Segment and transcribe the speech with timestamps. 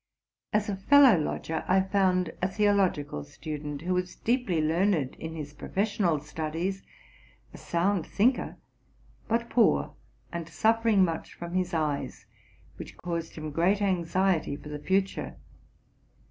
[0.51, 5.53] As a fellow lodger I found a theological student, who was deeply learned in his
[5.53, 6.81] professional studies,
[7.53, 8.57] a sound thinker,
[9.27, 9.93] but poor,
[10.33, 12.25] and suffering much from his eyes,
[12.77, 15.37] which caused iets great anxiety for "the future.